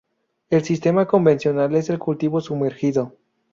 El 0.49 0.63
sistema 0.63 1.05
convencional 1.05 1.75
es 1.75 1.91
el 1.91 1.99
cultivo 1.99 2.41
sumergido. 2.41 3.13